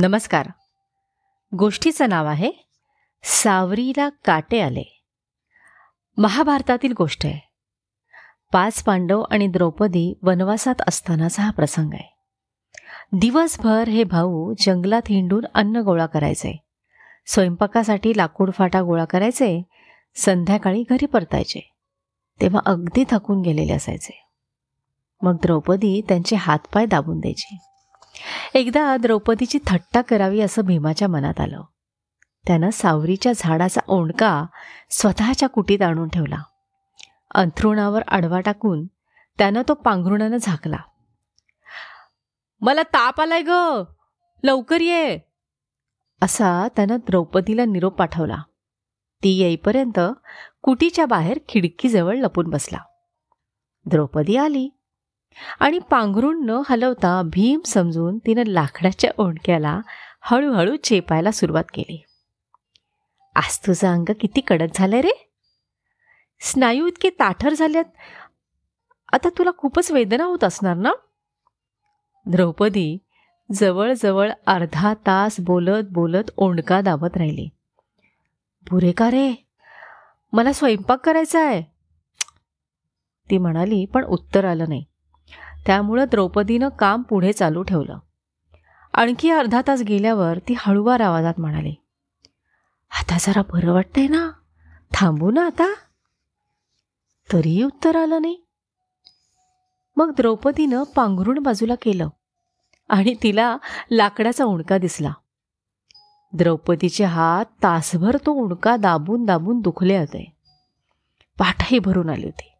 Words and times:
नमस्कार. 0.00 0.48
गोष्टीचं 1.58 2.08
नाव 2.08 2.26
आहे 2.26 2.52
सावरीला 3.22 4.08
काटे 4.08 4.60
आले. 4.60 5.02
महाभारतातील 6.16 6.92
गोष्ट 6.96 7.26
आहे. 7.26 7.48
पाच 8.52 8.84
पांडव 8.84 9.24
आणि 9.30 9.46
द्रौपदी 9.46 10.18
वनवासात 10.22 10.74
असतानाचा 10.88 11.42
हा 11.42 11.50
प्रसंग 11.50 11.90
आहे. 11.92 12.16
दिवसभर 13.12 13.88
हे 13.88 14.04
भाऊ 14.04 14.54
जंगलात 14.58 15.02
हिंडून 15.08 15.44
अन्न 15.54 15.76
गोळा 15.76 16.06
करायचे. 16.06 16.64
स्वयंपाकासाठी 17.26 18.12
लाकूड 18.16 18.50
फाटा 18.52 18.82
गोळा 18.82 19.04
करायचे. 19.04 19.62
संध्याकाळी 20.14 20.84
घरी 20.90 21.06
परतायचे. 21.06 21.74
तेव्हा 22.40 22.60
अगदी 22.66 23.04
थकून 23.10 23.40
गेलेले 23.40 23.72
असायचे. 23.72 24.28
मग 25.22 25.34
द्रौपदी 25.34 26.02
त्यांचे 26.08 26.36
हातपाय 26.36 26.86
दाबून 26.86 27.20
द्यायची. 27.20 27.58
एकदा 28.54 28.96
द्रौपदीची 28.96 29.58
थट्टा 29.66 30.00
करावी 30.00 30.40
असं 30.40 30.62
भीमाच्या 30.62 31.08
मनात 31.08 31.40
आलं. 31.40 31.62
त्यानं 32.46 32.70
सावरीच्या 32.70 33.32
झाडाचा 33.36 33.80
ओंडका 33.88 34.44
स्वतःच्या 34.90 35.48
कुटीत 35.48 35.82
आणून 35.82 36.08
ठेवला. 36.08 36.42
अंथरुणावर 37.34 38.02
आडवा 38.08 38.40
टाकून 38.40 38.86
त्यानं 39.38 39.62
तो 39.68 39.74
पांघरुणानं 39.74 40.36
झाकला. 40.36 40.76
मला 42.60 42.82
ताप 42.82 43.20
आलाय 43.20 43.42
ग! 43.46 43.82
लवकर 44.42 44.80
ये! 44.80 45.18
असा 46.22 46.68
त्यानं 46.76 46.96
द्रौपदीला 46.96 47.64
निरोप 47.64 47.94
पाठवला. 47.94 48.42
ती 49.22 49.38
येईपर्यंत 49.38 50.00
कुटीच्या 50.62 51.06
बाहेर 51.06 51.38
खिडकीजवळ 51.48 52.16
लपून 52.16 52.50
बसला. 52.50 52.78
द्रौपदी 53.86 54.36
आली. 54.36 54.75
आणि 55.60 55.78
पांघरून 55.78 56.46
न 56.46 56.62
हलवता 56.68 57.22
भीम 57.22 57.60
समजून 57.66 58.18
तिनं 58.18 58.42
लाकडाच्या 58.46 59.10
ओंडक्याला 59.18 59.80
हळूहळू 60.20 60.76
चेपायला 60.76 61.30
सुरुवात 61.30 61.64
केली. 61.74 62.04
आज 63.34 63.58
तुझं 63.58 63.92
अंग 63.92 64.04
किती 64.20 64.40
कडक 64.40 64.66
झालंय 64.74 65.00
रे? 65.00 65.30
स्नायू 66.40 66.86
इतके 66.86 67.10
ताठर 67.10 67.54
झाल्यात. 67.54 67.84
आता 69.12 69.28
तुला 69.38 69.50
खूपच 69.58 69.90
वेदना 69.90 70.24
होत 70.24 70.44
असणार 70.44 70.76
ना? 70.76 70.92
द्रौपदी 72.26 72.98
जवळजवळ 73.52 74.30
अर्धा 74.46 74.94
तास 74.94 75.36
बोलत 75.40 75.84
बोलत 75.90 76.30
ओंडका 76.36 76.80
दाबत 76.80 77.16
राहिली. 77.16 77.48
पुरे 78.70 78.92
का 78.92 79.10
रे? 79.10 79.46
मला 80.32 80.52
स्वयंपाक 80.52 81.06
करायचा 81.06 81.46
आहे. 81.46 81.62
ती 83.30 83.38
म्हणाली 83.38 83.84
पण 83.84 84.04
उत्तर 84.04 84.44
आलं 84.44 84.64
नाही. 84.68 84.84
त्यामुळं 85.66 86.04
द्रौपदीनं 86.10 86.68
काम 86.68 87.02
पुढे 87.02 87.32
चालू 87.32 87.62
ठेवलं. 87.62 87.98
आणखी 88.92 89.30
अर्धा 89.30 89.62
तास 89.66 89.80
गेल्यावर 89.80 90.38
ती 90.38 90.54
हळुवार 90.58 91.00
आवाजात 91.00 91.34
म्हणाली 91.38 91.74
आता 92.90 93.16
जरा 93.20 93.42
बरं 93.42 93.72
वाटतंय 93.72 94.08
ना? 94.08 94.30
थांबू 94.92 95.30
ना 95.30 95.46
आता. 95.46 95.74
तरीही 97.32 97.62
उत्तर 97.62 97.96
आलं 97.96 98.22
नाही. 98.22 98.42
मग 99.96 100.10
द्रौपदीनं 100.10 100.82
पांघरुण 100.82 101.38
बाजूला 101.38 101.74
केलं 101.74 102.08
आणि 102.88 103.14
तिला 103.22 103.56
लाकडाचा 103.90 104.44
उणका 104.44 104.78
दिसला. 104.78 105.12
द्रौपदीचे 106.32 107.04
हात 107.04 107.44
तासभर 107.62 108.16
तो 108.26 108.32
उणका 108.32 108.76
दाबून 108.76 109.24
दाबून 109.24 109.60
दुखले 109.60 109.98
होते. 109.98 110.32
पाठही 111.38 111.78
भरून 111.78 112.08
आली 112.08 112.24
होती. 112.24 112.55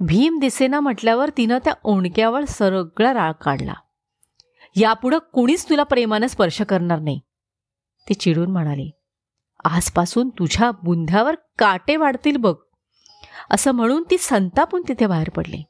भीम 0.00 0.38
दिसेना 0.38 0.80
म्हटल्यावर 0.80 1.30
तिनं 1.36 1.58
त्या 1.64 1.72
ओणक्यावर 1.84 2.44
सगळा 2.44 3.14
राळ 3.14 3.32
काढला. 3.32 3.72
यापुढं 4.76 5.18
कुणीच 5.18 5.68
तुला 5.68 5.82
प्रेमानं 5.82 6.26
स्पर्श 6.26 6.60
करणार 6.60 6.98
नाही. 6.98 7.20
ती 8.08 8.14
चिडून 8.14 8.50
म्हणाली 8.50 8.90
आजपासून 9.64 10.28
तुझ्या 10.28 10.70
बुंध्यावर 10.70 11.34
काटे 11.58 11.96
वाढतील 11.96 12.36
बघ. 12.36 12.54
असं 13.50 13.72
म्हणून 13.72 14.04
ती 14.10 14.18
संतापून 14.18 14.82
तिथे 14.88 15.06
बाहेर 15.06 15.30
पडली. 15.30 15.62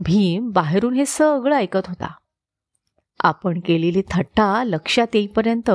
भीम 0.00 0.50
बाहेरून 0.50 0.94
हे 0.94 1.06
सगळं 1.06 1.56
ऐकत 1.56 1.86
होता. 1.88 2.12
आपण 3.20 3.60
केलेली 3.60 4.02
थट्टा 4.10 4.64
लक्षात 4.64 5.06
येईपर्यंत 5.14 5.70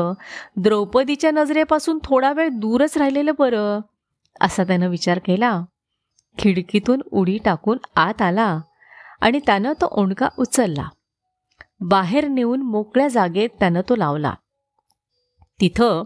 द्रौपदीच्या 0.56 1.32
नजरेपासून 1.32 2.00
थोडा 2.04 2.34
वेळ 2.34 2.50
दूरच 2.50 2.98
राहिलेलं 2.98 3.32
बरं 3.40 3.80
असा 4.42 4.64
त्यानं 4.64 4.88
विचार 4.88 5.20
केला. 5.20 5.62
खिडकीतून 6.38 7.02
उडी 7.12 7.38
टाकून 7.46 7.78
आत 7.96 8.22
आला 8.22 8.60
आणि 9.22 9.40
त्यानं 9.46 9.74
तो 9.74 9.88
ओंडका 9.92 10.30
उचलला. 10.40 10.90
बाहेर 11.82 12.28
नेऊन 12.28 12.62
मोकळ्या 12.62 13.08
जागेत 13.08 13.50
त्यानं 13.60 13.82
तो 13.90 13.96
लावला. 13.96 14.34
तिथं 15.62 16.04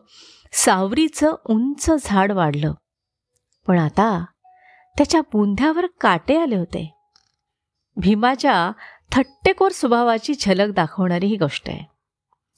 सावरीचं 0.52 1.35
उंच 1.46 1.90
झाड 2.03 2.31
वाढलं. 2.31 2.74
पण 3.68 3.80
आता 3.80 4.25
त्याच्या 4.97 5.22
बुंध्यावर 5.22 5.85
काटे 6.02 6.41
आले 6.41 6.56
होते. 6.56 6.97
भीमाच्या 7.97 8.72
थट्टेकोर 9.12 9.72
स्वभावाची 9.72 10.34
झलक 10.34 10.74
दाखवणारी 10.74 11.25
ही 11.25 11.35
गोष्ट 11.35 11.69
आहे. 11.69 11.96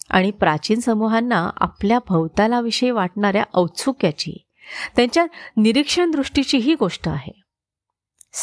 आणि 0.10 0.32
प्राचीन 0.32 0.80
समूहांना 0.80 1.50
आपल्या 1.56 2.00
भवतालाविषयी 2.08 2.92
वाटणाऱ्या 2.92 3.44
औत्सुक्याची 3.54 4.48
त्यांच्या 4.96 5.26
निरीक्षण 5.58 6.12
दृष्टीची 6.12 6.58
ही 6.58 6.76
गोष्ट 6.76 7.08
आहे. 7.08 7.47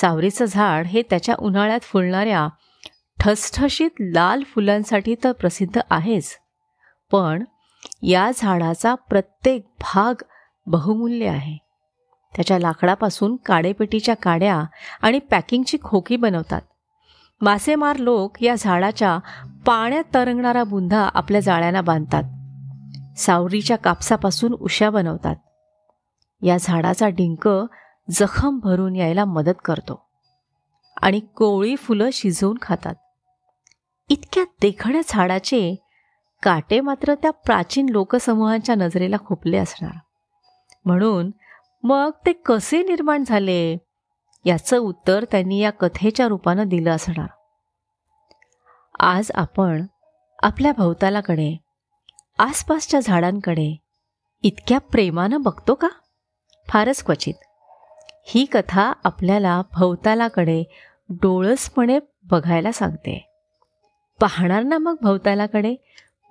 सावरीचं 0.01 0.45
झाड 0.45 0.87
हे 0.87 1.03
त्याच्या 1.03 1.35
उन्हाळ्यात 1.39 1.81
फुलणाऱ्या 1.81 2.49
ठसठशीत 3.21 3.91
लाल 4.01 4.43
फुलांसाठी 4.43 5.15
तर 5.25 5.33
प्रसिद्ध 5.33 5.81
आहेच. 5.91 6.39
पण 7.13 7.45
या 8.03 8.31
झाडाचा 8.37 8.95
प्रत्येक 8.95 9.67
भाग 9.81 10.15
बहुमूल्य 10.67 11.29
आहे. 11.29 11.57
त्याच्या 12.37 12.59
लाकडापासून 12.59 13.37
काडेपेटीच्या 13.37 14.17
काड्या 14.17 14.63
आणि 15.03 15.19
पॅकिंगची 15.19 15.79
खोकी 15.83 16.17
बनवतात. 16.17 16.61
मासेमार 17.41 17.97
लोक 17.97 18.43
या 18.43 18.55
झाडाच्या 18.59 19.19
पाण्यात 19.67 20.05
तरंगणारा 20.15 20.65
बुंधा 20.65 21.09
आपल्या 21.15 21.41
जाळ्यांना 21.41 21.81
बांधतात. 21.81 22.23
सावरीच्या 23.19 23.77
कापसापासून 23.77 24.53
उशा 24.53 24.91
बनवतात. 24.91 25.37
या 26.43 26.57
झाडाचा 26.61 27.09
डिंक 27.09 27.49
जखम 28.11 28.59
भरून 28.59 28.97
यायला 28.97 29.25
मदत 29.25 29.61
करतो. 29.65 30.07
आणि 31.03 31.21
कोळी 31.21 31.77
फुलं 31.77 32.09
शिजवून 32.13 32.57
खातात. 32.63 32.95
इतक्या 34.09 34.45
देखण्या 34.45 35.01
झाडाचे 35.09 35.85
काटे 36.43 36.81
मात्र 36.81 37.15
त्या 37.15 37.31
प्राचीन 37.31 37.89
लोकसमूहांच्या 37.89 38.75
नजरेला 38.75 39.17
खोपले 39.27 39.57
असणार. 39.57 39.99
म्हणून 40.85 41.31
मग 41.83 42.11
ते 42.27 42.33
कसे 42.33 42.83
निर्माण 42.83 43.25
झाले? 43.25 43.77
याचं 44.45 44.79
उत्तर 44.79 45.25
त्यांनी 45.25 45.59
या 45.59 45.71
कथेच्या 45.71 46.29
रूपानं 46.29 46.69
दिलं 46.69 46.91
असणार. 46.91 47.27
आज 49.01 49.31
आपण 49.35 49.87
आपल्या 50.43 50.73
भवतालाकडे 50.73 51.57
आसपासच्या 52.39 53.01
झाडांकडे 53.01 53.77
इतक्या 54.43 54.81
प्रेमानं 54.81 55.43
बघतो 55.43 55.75
का? 55.75 55.89
फारच 56.69 57.05
क्वचित. 57.05 57.35
ही 58.27 58.45
कथा 58.45 58.93
आपल्याला 59.05 59.63
भवतालाकडे 59.73 60.65
डोळसपणे 61.09 61.99
बघायला 62.25 62.73
सांगते. 62.73 63.31
पाहणार 64.21 64.63
ना 64.63 64.79
मग 64.79 64.97
भवतालाकडे 65.03 65.77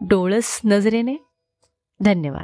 डोळस 0.01 0.61
नजरेने? 0.65 1.15
धन्यवाद. 1.99 2.41